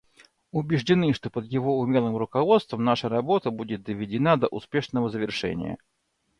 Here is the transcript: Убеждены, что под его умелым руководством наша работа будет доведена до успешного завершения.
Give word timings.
Убеждены, 0.51 1.13
что 1.13 1.29
под 1.29 1.45
его 1.45 1.77
умелым 1.77 2.17
руководством 2.17 2.83
наша 2.83 3.07
работа 3.07 3.51
будет 3.51 3.83
доведена 3.83 4.35
до 4.35 4.47
успешного 4.47 5.11
завершения. 5.11 5.77